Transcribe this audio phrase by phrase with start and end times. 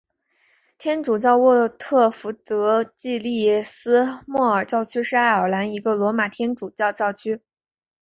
[0.79, 7.39] 天主教沃特福德暨利斯莫尔教区是爱尔兰一个罗马天主教教区。